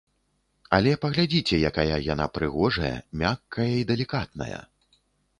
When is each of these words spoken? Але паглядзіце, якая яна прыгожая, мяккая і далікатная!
Але 0.75 0.93
паглядзіце, 1.03 1.59
якая 1.69 1.99
яна 2.13 2.25
прыгожая, 2.37 2.93
мяккая 3.21 3.67
і 3.83 3.83
далікатная! 3.93 4.57